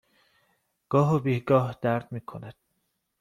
گاه 0.89 1.15
و 1.15 1.19
بیگاه 1.19 1.77
درد 1.81 2.11
می 2.11 2.21
کند. 2.21 2.53